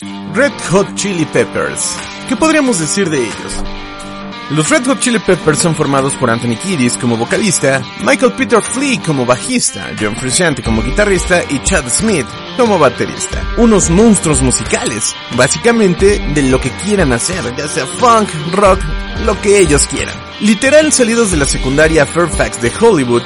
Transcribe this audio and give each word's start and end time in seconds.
Red 0.00 0.52
Hot 0.72 0.96
Chili 0.96 1.24
Peppers. 1.24 1.96
¿Qué 2.28 2.34
podríamos 2.34 2.80
decir 2.80 3.08
de 3.10 3.18
ellos? 3.18 3.64
Los 4.50 4.68
Red 4.68 4.86
Hot 4.86 4.98
Chili 4.98 5.20
Peppers 5.20 5.60
son 5.60 5.76
formados 5.76 6.14
por 6.14 6.30
Anthony 6.30 6.56
Kiedis 6.56 6.98
como 6.98 7.16
vocalista, 7.16 7.80
Michael 8.04 8.32
Peter 8.32 8.60
Flea 8.60 9.00
como 9.06 9.24
bajista, 9.24 9.92
John 9.98 10.16
Frusciante 10.16 10.64
como 10.64 10.82
guitarrista 10.82 11.44
y 11.48 11.62
Chad 11.62 11.88
Smith 11.88 12.26
como 12.56 12.76
baterista. 12.76 13.40
Unos 13.56 13.88
monstruos 13.88 14.42
musicales, 14.42 15.14
básicamente 15.36 16.18
de 16.18 16.42
lo 16.42 16.60
que 16.60 16.70
quieran 16.70 17.12
hacer, 17.12 17.54
ya 17.56 17.68
sea 17.68 17.86
funk, 17.86 18.28
rock, 18.52 18.80
lo 19.24 19.40
que 19.40 19.60
ellos 19.60 19.86
quieran. 19.86 20.16
Literal 20.40 20.92
salidos 20.92 21.30
de 21.30 21.36
la 21.36 21.46
secundaria 21.46 22.04
Fairfax 22.04 22.60
de 22.60 22.72
Hollywood, 22.80 23.22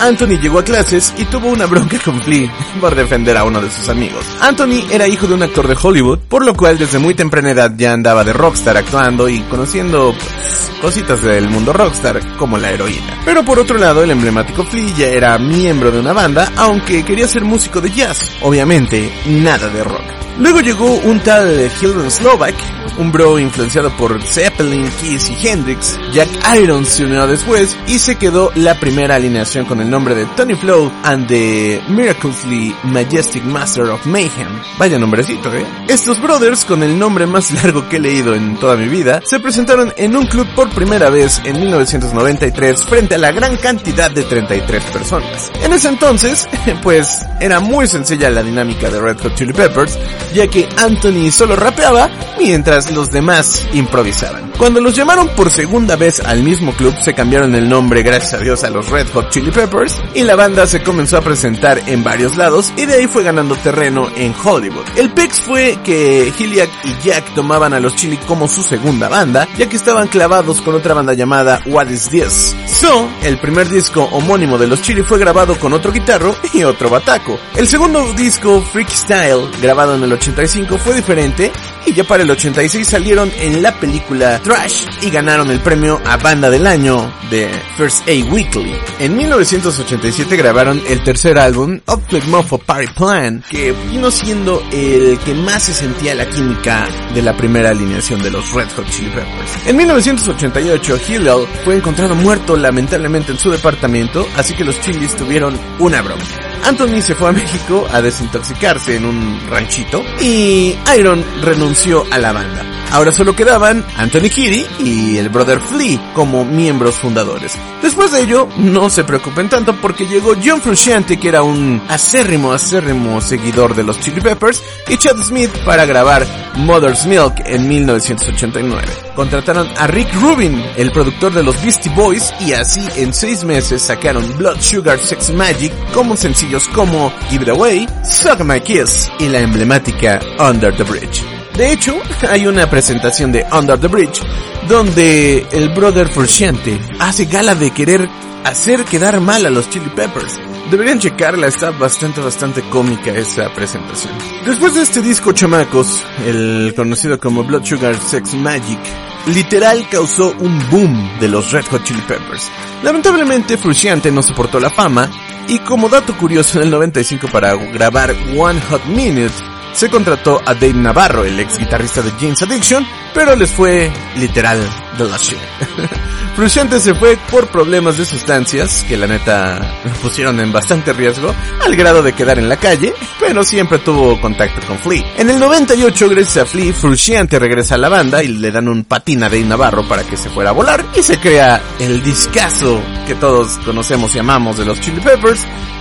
Anthony 0.00 0.38
llegó 0.40 0.58
a 0.58 0.64
clases 0.64 1.14
y 1.16 1.24
tuvo 1.24 1.48
una 1.48 1.66
bronca 1.66 1.98
con 2.04 2.20
Flea 2.20 2.52
por 2.80 2.94
defender 2.94 3.36
a 3.36 3.44
uno 3.44 3.60
de 3.60 3.70
sus 3.70 3.88
amigos. 3.88 4.24
Anthony 4.40 4.86
era 4.90 5.08
hijo 5.08 5.26
de 5.26 5.34
un 5.34 5.42
actor 5.42 5.66
de 5.68 5.76
Hollywood, 5.80 6.18
por 6.28 6.44
lo 6.44 6.54
cual 6.54 6.78
desde 6.78 6.98
muy 6.98 7.14
temprana 7.14 7.50
edad 7.50 7.72
ya 7.76 7.92
andaba 7.92 8.24
de 8.24 8.32
rockstar 8.32 8.76
actuando 8.76 9.28
y 9.28 9.40
conociendo 9.42 10.14
pues, 10.18 10.70
cositas 10.80 11.22
del 11.22 11.48
mundo 11.48 11.72
rockstar 11.72 12.20
como 12.36 12.58
la 12.58 12.70
heroína. 12.70 13.20
Pero 13.24 13.44
por 13.44 13.58
otro 13.58 13.78
lado, 13.78 14.02
el 14.02 14.10
emblemático 14.10 14.64
Flea 14.64 14.94
ya 14.96 15.06
era 15.08 15.38
miembro 15.38 15.90
de 15.90 16.00
una 16.00 16.12
banda, 16.12 16.52
aunque 16.56 17.04
quería 17.04 17.26
ser 17.26 17.44
músico 17.44 17.80
de 17.80 17.90
jazz. 17.90 18.32
Obviamente, 18.42 19.10
nada 19.26 19.68
de 19.68 19.84
rock. 19.84 20.25
Luego 20.38 20.60
llegó 20.60 20.92
un 20.96 21.20
tal 21.20 21.70
Hilton 21.80 22.10
Slovak, 22.10 22.54
un 22.98 23.10
bro 23.10 23.38
influenciado 23.38 23.90
por 23.96 24.22
Zeppelin, 24.22 24.88
Kiss 25.00 25.30
y 25.30 25.48
Hendrix. 25.48 25.98
Jack 26.12 26.28
Irons 26.60 26.88
se 26.88 27.04
unió 27.04 27.26
después 27.26 27.76
y 27.86 27.98
se 27.98 28.16
quedó 28.16 28.52
la 28.54 28.78
primera 28.78 29.14
alineación 29.14 29.64
con 29.64 29.80
el 29.80 29.88
nombre 29.88 30.14
de 30.14 30.26
Tony 30.36 30.54
Flow 30.54 30.92
and 31.04 31.26
the 31.26 31.80
Miraculously 31.88 32.74
Majestic 32.84 33.44
Master 33.44 33.84
of 33.84 34.04
Mayhem. 34.06 34.60
Vaya 34.78 34.98
nombrecito, 34.98 35.52
¿eh? 35.54 35.64
Estos 35.88 36.20
brothers, 36.20 36.64
con 36.64 36.82
el 36.82 36.98
nombre 36.98 37.26
más 37.26 37.52
largo 37.52 37.88
que 37.88 37.96
he 37.96 38.00
leído 38.00 38.34
en 38.34 38.58
toda 38.58 38.76
mi 38.76 38.88
vida, 38.88 39.22
se 39.24 39.40
presentaron 39.40 39.92
en 39.96 40.16
un 40.16 40.26
club 40.26 40.46
por 40.54 40.68
primera 40.70 41.08
vez 41.08 41.40
en 41.44 41.58
1993 41.60 42.84
frente 42.84 43.14
a 43.14 43.18
la 43.18 43.32
gran 43.32 43.56
cantidad 43.56 44.10
de 44.10 44.22
33 44.22 44.84
personas. 44.84 45.50
En 45.62 45.72
ese 45.72 45.88
entonces, 45.88 46.48
pues, 46.82 47.24
era 47.40 47.60
muy 47.60 47.86
sencilla 47.86 48.30
la 48.30 48.42
dinámica 48.42 48.90
de 48.90 49.00
Red 49.00 49.18
Hot 49.22 49.34
Chili 49.34 49.52
Peppers, 49.52 49.98
ya 50.34 50.48
que 50.48 50.68
Anthony 50.76 51.30
solo 51.30 51.56
rapeaba 51.56 52.10
mientras 52.38 52.90
los 52.90 53.10
demás 53.10 53.66
improvisaban. 53.72 54.52
Cuando 54.58 54.80
los 54.80 54.94
llamaron 54.94 55.28
por 55.28 55.50
segunda 55.50 55.96
vez 55.96 56.20
al 56.20 56.42
mismo 56.42 56.72
club, 56.72 56.94
se 57.02 57.14
cambiaron 57.14 57.54
el 57.54 57.68
nombre 57.68 58.02
gracias 58.02 58.34
a 58.34 58.38
Dios 58.38 58.64
a 58.64 58.70
los 58.70 58.88
Red 58.88 59.08
Hot 59.12 59.30
Chili 59.30 59.50
Peppers 59.50 59.96
y 60.14 60.22
la 60.22 60.36
banda 60.36 60.66
se 60.66 60.82
comenzó 60.82 61.18
a 61.18 61.22
presentar 61.22 61.82
en 61.86 62.02
varios 62.02 62.36
lados 62.36 62.72
y 62.76 62.86
de 62.86 62.94
ahí 62.94 63.06
fue 63.06 63.22
ganando 63.22 63.56
terreno 63.56 64.08
en 64.16 64.34
Hollywood. 64.42 64.84
El 64.96 65.10
pex 65.10 65.40
fue 65.40 65.78
que 65.84 66.32
Hilliak 66.38 66.70
y 66.84 67.06
Jack 67.06 67.34
tomaban 67.34 67.74
a 67.74 67.80
los 67.80 67.96
Chili 67.96 68.16
como 68.18 68.48
su 68.48 68.62
segunda 68.62 69.08
banda, 69.08 69.46
ya 69.58 69.68
que 69.68 69.76
estaban 69.76 70.08
clavados 70.08 70.60
con 70.62 70.74
otra 70.74 70.94
banda 70.94 71.14
llamada 71.14 71.60
What 71.66 71.88
Is 71.88 72.08
This. 72.08 72.56
So, 72.66 73.08
el 73.22 73.38
primer 73.38 73.68
disco 73.68 74.08
homónimo 74.12 74.58
de 74.58 74.66
los 74.66 74.82
Chili 74.82 75.02
fue 75.02 75.18
grabado 75.18 75.58
con 75.58 75.72
otro 75.72 75.92
guitarro 75.92 76.34
y 76.52 76.64
otro 76.64 76.88
bataco. 76.90 77.38
El 77.56 77.68
segundo 77.68 78.12
disco, 78.14 78.62
Freak 78.72 78.90
Style, 78.90 79.48
grabado 79.60 79.94
en 79.94 80.02
el 80.02 80.12
85, 80.16 80.78
fue 80.78 80.94
diferente 80.94 81.52
y 81.86 81.92
ya 81.94 82.04
para 82.04 82.22
el 82.22 82.30
86 82.30 82.86
salieron 82.86 83.30
en 83.38 83.62
la 83.62 83.72
película 83.78 84.40
Trash 84.40 84.86
y 85.02 85.10
ganaron 85.10 85.50
el 85.50 85.60
premio 85.60 86.00
a 86.04 86.16
Banda 86.16 86.50
del 86.50 86.66
Año 86.66 87.12
de 87.30 87.48
First 87.76 88.08
A 88.08 88.32
Weekly. 88.32 88.74
En 88.98 89.16
1987 89.16 90.36
grabaron 90.36 90.82
el 90.88 91.02
tercer 91.02 91.38
álbum, 91.38 91.80
Upflip 91.86 92.24
Mofo 92.24 92.58
Party 92.58 92.88
Plan, 92.88 93.44
que 93.48 93.72
vino 93.90 94.10
siendo 94.10 94.62
el 94.72 95.18
que 95.20 95.34
más 95.34 95.62
se 95.64 95.72
sentía 95.72 96.14
la 96.14 96.28
química 96.28 96.88
de 97.14 97.22
la 97.22 97.36
primera 97.36 97.70
alineación 97.70 98.22
de 98.22 98.30
los 98.30 98.52
Red 98.52 98.68
Hot 98.76 98.90
Chili 98.90 99.10
Peppers. 99.10 99.66
En 99.66 99.76
1988, 99.76 100.98
Hillel 101.08 101.46
fue 101.64 101.76
encontrado 101.76 102.14
muerto 102.14 102.56
lamentablemente 102.56 103.32
en 103.32 103.38
su 103.38 103.50
departamento, 103.50 104.26
así 104.36 104.54
que 104.54 104.64
los 104.64 104.80
Chilis 104.80 105.14
tuvieron 105.14 105.58
una 105.78 106.02
broma. 106.02 106.24
Anthony 106.66 107.00
se 107.00 107.14
fue 107.14 107.28
a 107.28 107.32
México 107.32 107.86
a 107.92 108.02
desintoxicarse 108.02 108.96
en 108.96 109.04
un 109.04 109.40
ranchito 109.48 110.02
y 110.20 110.74
Iron 110.98 111.24
renunció 111.40 112.04
a 112.10 112.18
la 112.18 112.32
banda. 112.32 112.64
Ahora 112.90 113.12
solo 113.12 113.36
quedaban 113.36 113.84
Anthony 113.96 114.28
Kitty 114.28 114.66
y 114.80 115.16
el 115.16 115.28
brother 115.28 115.60
Flea 115.60 116.12
como 116.12 116.44
miembros 116.44 116.96
fundadores. 116.96 117.56
Después 117.82 118.10
de 118.10 118.22
ello, 118.22 118.48
no 118.56 118.90
se 118.90 119.04
preocupen 119.04 119.48
tanto 119.48 119.76
porque 119.80 120.06
llegó 120.06 120.34
John 120.44 120.60
Frusciante 120.60 121.18
que 121.20 121.28
era 121.28 121.44
un 121.44 121.80
acérrimo, 121.88 122.52
acérrimo 122.52 123.20
seguidor 123.20 123.76
de 123.76 123.84
los 123.84 124.00
Chili 124.00 124.20
Peppers 124.20 124.60
y 124.88 124.96
Chad 124.96 125.22
Smith 125.22 125.50
para 125.64 125.86
grabar 125.86 126.26
Mother's 126.56 127.06
Milk 127.06 127.34
en 127.44 127.68
1989. 127.68 129.05
Contrataron 129.16 129.66
a 129.78 129.86
Rick 129.86 130.12
Rubin, 130.20 130.62
el 130.76 130.92
productor 130.92 131.32
de 131.32 131.42
los 131.42 131.60
Beastie 131.62 131.90
Boys 131.94 132.34
y 132.38 132.52
así 132.52 132.86
en 132.96 133.14
seis 133.14 133.44
meses 133.44 133.80
sacaron 133.80 134.36
Blood 134.36 134.60
Sugar 134.60 134.98
Sex 134.98 135.32
Magic 135.32 135.72
como 135.92 136.16
sencillos 136.16 136.68
como 136.68 137.10
Give 137.30 137.44
It 137.44 137.48
Away, 137.48 137.88
Suck 138.04 138.40
My 138.44 138.60
Kiss 138.60 139.10
y 139.18 139.28
la 139.28 139.40
emblemática 139.40 140.20
Under 140.38 140.76
the 140.76 140.84
Bridge. 140.84 141.24
De 141.56 141.72
hecho, 141.72 141.96
hay 142.28 142.46
una 142.46 142.68
presentación 142.68 143.32
de 143.32 143.46
Under 143.50 143.80
the 143.80 143.88
Bridge 143.88 144.20
donde 144.68 145.46
el 145.52 145.68
brother 145.70 146.08
Frusciante 146.08 146.80
hace 146.98 147.26
gala 147.26 147.54
de 147.54 147.70
querer 147.70 148.08
hacer 148.44 148.84
quedar 148.84 149.20
mal 149.20 149.44
a 149.46 149.50
los 149.50 149.68
Chili 149.70 149.88
Peppers. 149.90 150.38
Deberían 150.70 150.98
checarla, 150.98 151.46
está 151.46 151.70
bastante, 151.70 152.20
bastante 152.20 152.62
cómica 152.62 153.10
esa 153.12 153.52
presentación. 153.52 154.12
Después 154.44 154.74
de 154.74 154.82
este 154.82 155.00
disco, 155.00 155.32
chamacos, 155.32 156.02
el 156.26 156.72
conocido 156.74 157.20
como 157.20 157.44
Blood 157.44 157.64
Sugar 157.64 157.96
Sex 157.96 158.34
Magic, 158.34 158.78
literal 159.26 159.86
causó 159.88 160.34
un 160.40 160.58
boom 160.70 161.18
de 161.20 161.28
los 161.28 161.52
Red 161.52 161.66
Hot 161.70 161.84
Chili 161.84 162.02
Peppers. 162.02 162.50
Lamentablemente, 162.82 163.56
Frusciante 163.56 164.10
no 164.10 164.22
soportó 164.22 164.58
la 164.58 164.70
fama, 164.70 165.08
y 165.48 165.60
como 165.60 165.88
dato 165.88 166.16
curioso, 166.16 166.58
en 166.58 166.64
el 166.64 166.70
95 166.70 167.28
para 167.28 167.54
grabar 167.54 168.14
One 168.36 168.60
Hot 168.62 168.84
Minute, 168.86 169.34
se 169.76 169.90
contrató 169.90 170.40
a 170.44 170.54
Dave 170.54 170.72
Navarro, 170.72 171.24
el 171.24 171.38
ex 171.38 171.58
guitarrista 171.58 172.00
de 172.00 172.10
James 172.12 172.40
Addiction, 172.40 172.86
pero 173.12 173.36
les 173.36 173.50
fue 173.52 173.92
literal 174.16 174.58
de 174.96 175.04
la 175.04 175.18
shit. 175.18 175.38
Frusciante 176.36 176.78
se 176.80 176.94
fue 176.94 177.16
por 177.30 177.46
problemas 177.46 177.96
de 177.96 178.04
sustancias 178.04 178.84
que 178.86 178.98
la 178.98 179.06
neta 179.06 179.80
lo 179.82 179.90
pusieron 180.02 180.38
en 180.38 180.52
bastante 180.52 180.92
riesgo, 180.92 181.34
al 181.64 181.74
grado 181.76 182.02
de 182.02 182.12
quedar 182.12 182.38
en 182.38 182.50
la 182.50 182.58
calle, 182.58 182.92
pero 183.18 183.42
siempre 183.42 183.78
tuvo 183.78 184.20
contacto 184.20 184.60
con 184.66 184.78
Flea. 184.78 185.14
En 185.16 185.30
el 185.30 185.40
98, 185.40 186.10
gracias 186.10 186.36
a 186.36 186.44
Flea, 186.44 186.74
Frusciante 186.74 187.38
regresa 187.38 187.76
a 187.76 187.78
la 187.78 187.88
banda 187.88 188.22
y 188.22 188.28
le 188.28 188.50
dan 188.50 188.68
un 188.68 188.84
patín 188.84 189.22
a 189.22 189.30
Dave 189.30 189.44
Navarro 189.44 189.88
para 189.88 190.04
que 190.04 190.18
se 190.18 190.28
fuera 190.28 190.50
a 190.50 190.52
volar 190.52 190.84
y 190.94 191.02
se 191.02 191.18
crea 191.18 191.58
el 191.78 192.02
discazo 192.02 192.82
que 193.06 193.14
todos 193.14 193.56
conocemos 193.64 194.14
y 194.14 194.18
amamos 194.18 194.58
de 194.58 194.66
los 194.66 194.78
Chili 194.78 195.00
Peppers, 195.00 195.40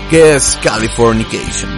que 0.10 0.36
es 0.36 0.58
Californication. 0.64 1.70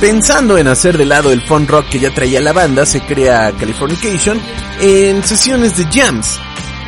Pensando 0.00 0.56
en 0.56 0.68
hacer 0.68 0.96
de 0.96 1.04
lado 1.04 1.30
el 1.32 1.42
fun 1.42 1.68
rock 1.68 1.90
que 1.90 2.00
ya 2.00 2.14
traía 2.14 2.40
la 2.40 2.54
banda, 2.54 2.86
se 2.86 3.02
crea 3.02 3.52
Californication 3.52 4.40
en 4.80 5.22
sesiones 5.22 5.76
de 5.76 5.84
jams. 5.84 6.40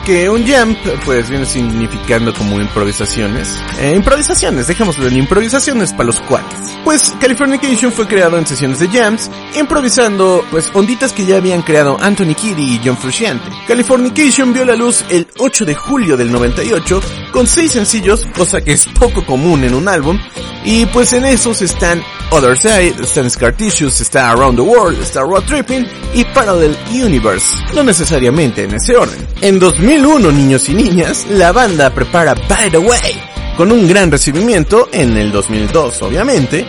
Que 0.04 0.28
un 0.28 0.47
jam, 0.47 0.76
pues 1.06 1.31
viene 1.31 1.47
significando 1.47 2.34
como 2.34 2.60
improvisaciones. 2.60 3.59
Eh, 3.78 3.94
improvisaciones, 3.97 4.66
dejémoslo 4.66 5.09
en 5.09 5.16
improvisaciones 5.16 5.92
para 5.92 6.04
los 6.04 6.20
cuates. 6.20 6.59
Pues 6.84 7.15
Californication 7.19 7.91
fue 7.91 8.06
creado 8.06 8.37
en 8.37 8.47
sesiones 8.47 8.81
de 8.81 8.88
jams, 8.88 9.31
improvisando 9.59 10.44
pues 10.50 10.70
onditas 10.75 11.14
que 11.14 11.25
ya 11.25 11.37
habían 11.37 11.62
creado 11.62 11.97
Anthony 12.03 12.34
Kiddie 12.34 12.75
y 12.75 12.81
John 12.84 12.98
Frusciante. 12.98 13.48
Californication 13.66 14.53
vio 14.53 14.66
la 14.66 14.76
luz 14.76 15.03
el 15.09 15.26
8 15.38 15.64
de 15.64 15.75
julio 15.75 16.19
del 16.19 16.31
98 16.31 17.00
con 17.34 17.49
seis 17.49 17.72
sencillos, 17.72 18.25
cosa 18.37 18.61
que 18.61 18.72
es 18.72 18.87
poco 18.87 19.27
común 19.27 19.65
en 19.65 19.75
un 19.75 19.89
álbum, 19.89 20.21
y 20.65 20.87
pues 20.87 21.12
en 21.15 21.25
esos 21.25 21.62
están 21.62 22.00
Other 22.31 22.56
Side, 22.56 22.95
están 23.03 23.28
Scar 23.28 23.56
Tissues, 23.56 24.00
está 24.00 24.31
Around 24.31 24.56
the 24.56 24.62
World, 24.62 25.03
está 25.03 25.22
Road 25.22 25.43
Tripping 25.43 25.84
y 26.15 26.25
Parallel 26.27 26.76
Universe, 26.93 27.56
no 27.75 27.82
necesariamente 27.82 28.62
en 28.62 28.75
ese 28.75 28.97
orden. 28.97 29.26
En 29.41 29.58
2001, 29.58 30.31
niños 30.31 30.69
y 30.69 30.75
niñas, 30.75 31.26
la 31.29 31.50
banda 31.50 31.93
prepara 31.93 32.35
By 32.49 32.70
the 32.70 32.79
Way, 32.79 33.20
con 33.56 33.73
un 33.73 33.88
gran 33.88 34.12
recibimiento 34.12 34.88
en 34.93 35.17
el 35.17 35.32
2002 35.32 36.03
obviamente, 36.03 36.64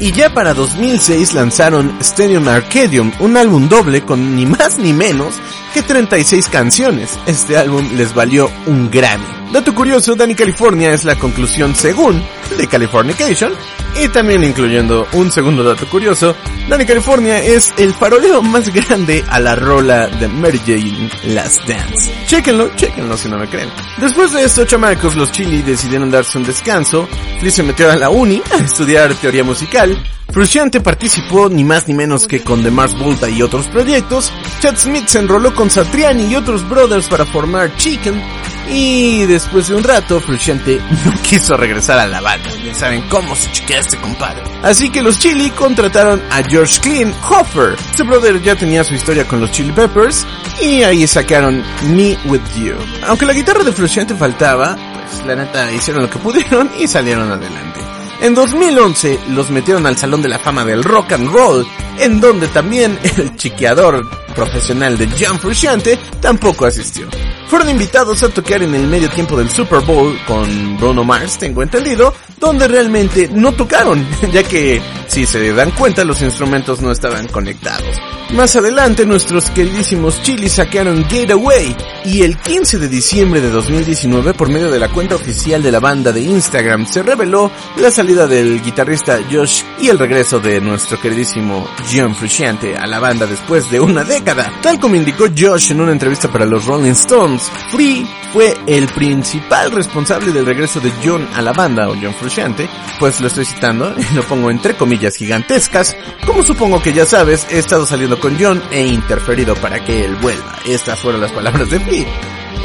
y 0.00 0.12
ya 0.12 0.32
para 0.32 0.54
2006 0.54 1.34
lanzaron 1.34 1.96
Stadium 2.00 2.48
Arcadium, 2.48 3.12
un 3.20 3.36
álbum 3.36 3.68
doble 3.68 4.02
con 4.02 4.34
ni 4.34 4.46
más 4.46 4.78
ni 4.78 4.92
menos 4.92 5.34
que 5.74 5.82
36 5.82 6.48
canciones. 6.48 7.18
Este 7.26 7.56
álbum 7.56 7.86
les 7.96 8.14
valió 8.14 8.50
un 8.66 8.90
Grammy. 8.90 9.26
Dato 9.52 9.74
curioso, 9.74 10.14
Danny 10.14 10.34
California 10.34 10.92
es 10.92 11.04
la 11.04 11.16
conclusión 11.16 11.74
según 11.74 12.22
de 12.56 12.66
Californication 12.66 13.52
y 14.00 14.08
también 14.08 14.44
incluyendo 14.44 15.06
un 15.12 15.30
segundo 15.32 15.62
dato 15.64 15.86
curioso, 15.86 16.34
Dani 16.68 16.86
California 16.86 17.42
es 17.42 17.72
el 17.76 17.92
faroleo 17.92 18.42
más 18.42 18.72
grande 18.72 19.24
a 19.28 19.40
la 19.40 19.56
rola 19.56 20.06
de 20.06 20.28
Mary 20.28 20.60
Jane 20.64 21.10
Last 21.34 21.66
Dance. 21.66 22.12
Chequenlo, 22.26 22.74
chequenlo 22.76 23.16
si 23.16 23.28
no 23.28 23.38
me 23.38 23.48
creen. 23.48 23.68
Después 23.98 24.32
de 24.32 24.44
esto, 24.44 24.64
chamacos, 24.64 25.16
los 25.16 25.32
Chili 25.32 25.62
decidieron 25.62 26.10
darse 26.10 26.38
un 26.38 26.44
descanso, 26.44 27.08
Flea 27.38 27.50
se 27.50 27.62
metió 27.62 27.90
a 27.90 27.96
la 27.96 28.10
uni 28.10 28.40
a 28.52 28.64
estudiar 28.64 29.12
teoría 29.14 29.44
musical, 29.44 29.96
Frusciante 30.32 30.80
participó 30.80 31.48
ni 31.48 31.64
más 31.64 31.88
ni 31.88 31.94
menos 31.94 32.28
que 32.28 32.40
con 32.40 32.62
The 32.62 32.70
Mars 32.70 32.96
Volta 32.96 33.28
y 33.28 33.42
otros 33.42 33.66
proyectos, 33.66 34.32
Chad 34.60 34.76
Smith 34.76 35.08
se 35.08 35.18
enroló 35.18 35.52
con 35.54 35.70
Satriani 35.70 36.26
y 36.26 36.36
otros 36.36 36.68
brothers 36.68 37.08
para 37.08 37.26
formar 37.26 37.74
Chicken, 37.76 38.22
y 38.68 39.26
después 39.26 39.68
de 39.68 39.74
un 39.74 39.84
rato, 39.84 40.20
Frusciante 40.20 40.80
no 41.04 41.12
quiso 41.22 41.56
regresar 41.56 41.98
a 41.98 42.06
la 42.06 42.20
banda. 42.20 42.50
Ya 42.64 42.74
saben 42.74 43.02
cómo 43.08 43.34
se 43.34 43.50
chiquea 43.52 43.80
este 43.80 43.96
compadre. 43.98 44.42
Así 44.62 44.90
que 44.90 45.02
los 45.02 45.18
Chili 45.18 45.50
contrataron 45.50 46.20
a 46.30 46.42
George 46.42 46.80
Clean 46.80 47.14
Hoffer. 47.28 47.76
Este 47.90 48.02
brother 48.02 48.40
ya 48.42 48.56
tenía 48.56 48.84
su 48.84 48.94
historia 48.94 49.26
con 49.26 49.40
los 49.40 49.50
Chili 49.52 49.72
Peppers 49.72 50.26
y 50.60 50.82
ahí 50.82 51.06
sacaron 51.06 51.62
Me 51.94 52.16
With 52.26 52.40
You. 52.56 52.74
Aunque 53.06 53.26
la 53.26 53.32
guitarra 53.32 53.64
de 53.64 53.72
Frusciante 53.72 54.14
faltaba, 54.14 54.76
pues 55.08 55.26
la 55.26 55.36
neta 55.36 55.70
hicieron 55.72 56.02
lo 56.04 56.10
que 56.10 56.18
pudieron 56.18 56.70
y 56.78 56.86
salieron 56.86 57.30
adelante. 57.30 57.80
En 58.20 58.34
2011 58.34 59.18
los 59.30 59.50
metieron 59.50 59.86
al 59.86 59.96
Salón 59.96 60.20
de 60.20 60.28
la 60.28 60.38
Fama 60.38 60.64
del 60.64 60.84
Rock 60.84 61.12
and 61.12 61.32
Roll, 61.32 61.66
en 61.98 62.20
donde 62.20 62.48
también 62.48 62.98
el 63.16 63.34
chiqueador 63.36 64.06
profesional 64.34 64.98
de 64.98 65.08
John 65.18 65.38
Frusciante 65.38 65.98
tampoco 66.20 66.66
asistió. 66.66 67.08
Fueron 67.50 67.68
invitados 67.68 68.22
a 68.22 68.28
tocar 68.28 68.62
en 68.62 68.72
el 68.76 68.86
medio 68.86 69.10
tiempo 69.10 69.36
del 69.36 69.50
Super 69.50 69.80
Bowl 69.80 70.16
con 70.24 70.76
Bruno 70.76 71.02
Mars, 71.02 71.36
tengo 71.36 71.64
entendido, 71.64 72.14
donde 72.38 72.68
realmente 72.68 73.28
no 73.28 73.50
tocaron, 73.50 74.06
ya 74.32 74.44
que 74.44 74.80
si 75.10 75.26
se 75.26 75.52
dan 75.52 75.72
cuenta 75.72 76.04
los 76.04 76.22
instrumentos 76.22 76.80
no 76.80 76.92
estaban 76.92 77.26
conectados. 77.26 78.00
Más 78.32 78.54
adelante 78.54 79.04
nuestros 79.04 79.50
queridísimos 79.50 80.22
Chili 80.22 80.48
sacaron 80.48 81.04
Away 81.32 81.76
y 82.04 82.22
el 82.22 82.36
15 82.36 82.78
de 82.78 82.88
diciembre 82.88 83.40
de 83.40 83.50
2019 83.50 84.34
por 84.34 84.48
medio 84.48 84.70
de 84.70 84.78
la 84.78 84.88
cuenta 84.88 85.16
oficial 85.16 85.64
de 85.64 85.72
la 85.72 85.80
banda 85.80 86.12
de 86.12 86.20
Instagram 86.20 86.86
se 86.86 87.02
reveló 87.02 87.50
la 87.78 87.90
salida 87.90 88.28
del 88.28 88.62
guitarrista 88.62 89.18
Josh 89.30 89.64
y 89.80 89.88
el 89.88 89.98
regreso 89.98 90.38
de 90.38 90.60
nuestro 90.60 91.00
queridísimo 91.00 91.66
John 91.92 92.14
Frusciante 92.14 92.76
a 92.76 92.86
la 92.86 93.00
banda 93.00 93.26
después 93.26 93.68
de 93.68 93.80
una 93.80 94.04
década. 94.04 94.52
Tal 94.62 94.78
como 94.78 94.94
indicó 94.94 95.24
Josh 95.36 95.72
en 95.72 95.80
una 95.80 95.90
entrevista 95.90 96.30
para 96.30 96.46
los 96.46 96.66
Rolling 96.66 96.92
Stones, 96.92 97.50
Free 97.70 98.06
fue 98.32 98.56
el 98.68 98.86
principal 98.86 99.72
responsable 99.72 100.30
del 100.30 100.46
regreso 100.46 100.78
de 100.78 100.92
John 101.04 101.26
a 101.34 101.42
la 101.42 101.52
banda 101.52 101.88
o 101.88 101.96
John 102.00 102.14
Frusciante, 102.14 102.68
pues 103.00 103.20
lo 103.20 103.26
estoy 103.26 103.44
citando 103.44 103.92
lo 104.14 104.22
pongo 104.22 104.52
entre 104.52 104.76
comillas 104.76 104.99
gigantescas, 105.08 105.96
como 106.26 106.44
supongo 106.44 106.82
que 106.82 106.92
ya 106.92 107.06
sabes, 107.06 107.46
he 107.50 107.58
estado 107.58 107.86
saliendo 107.86 108.20
con 108.20 108.36
John 108.38 108.62
e 108.70 108.86
interferido 108.86 109.54
para 109.56 109.84
que 109.84 110.04
él 110.04 110.16
vuelva. 110.16 110.58
Estas 110.66 110.98
fueron 110.98 111.20
las 111.20 111.32
palabras 111.32 111.70
de 111.70 111.80
Flea. 111.80 112.06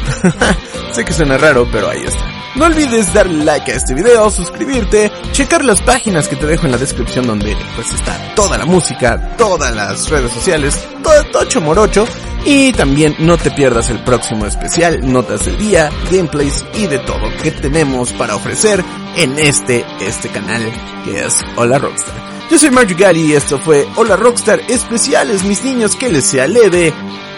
sé 0.92 1.04
que 1.04 1.12
suena 1.12 1.38
raro, 1.38 1.68
pero 1.70 1.88
ahí 1.88 2.02
está. 2.04 2.18
No 2.56 2.64
olvides 2.64 3.14
darle 3.14 3.44
like 3.44 3.70
a 3.70 3.76
este 3.76 3.94
video, 3.94 4.28
suscribirte, 4.30 5.12
checar 5.30 5.64
las 5.64 5.80
páginas 5.82 6.26
que 6.26 6.34
te 6.34 6.46
dejo 6.46 6.66
en 6.66 6.72
la 6.72 6.78
descripción 6.78 7.24
donde 7.24 7.56
pues 7.76 7.92
está 7.92 8.34
toda 8.34 8.58
la 8.58 8.66
música, 8.66 9.36
todas 9.36 9.72
las 9.72 10.10
redes 10.10 10.32
sociales, 10.32 10.84
todo 11.02 11.22
tocho 11.30 11.60
morocho. 11.60 12.04
Y 12.50 12.72
también 12.72 13.14
no 13.18 13.36
te 13.36 13.50
pierdas 13.50 13.90
el 13.90 13.98
próximo 13.98 14.46
especial, 14.46 15.00
notas 15.12 15.44
del 15.44 15.58
día, 15.58 15.90
gameplays 16.10 16.64
y 16.78 16.86
de 16.86 16.98
todo 17.00 17.30
que 17.42 17.50
tenemos 17.50 18.10
para 18.14 18.36
ofrecer 18.36 18.82
en 19.16 19.38
este, 19.38 19.84
este 20.00 20.30
canal 20.30 20.62
que 21.04 21.26
es 21.26 21.44
Hola 21.56 21.78
Rockstar. 21.78 22.14
Yo 22.50 22.58
soy 22.58 22.70
Mario 22.70 22.96
Gali 22.98 23.20
y 23.20 23.32
esto 23.34 23.58
fue 23.58 23.86
Hola 23.96 24.16
Rockstar 24.16 24.62
especiales 24.66 25.44
mis 25.44 25.62
niños 25.62 25.94
que 25.94 26.08
les 26.08 26.24
sea 26.24 26.46
leve. 26.46 26.90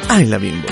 Ay 0.09 0.27
la 0.27 0.39
bimbo. 0.39 0.69